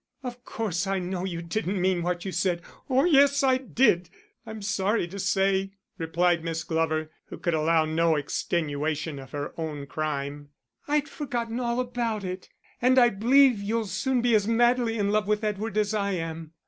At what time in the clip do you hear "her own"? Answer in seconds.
9.27-9.85